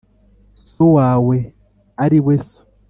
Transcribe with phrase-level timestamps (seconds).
[0.69, 1.37] so wawe:
[2.03, 2.59] ari we so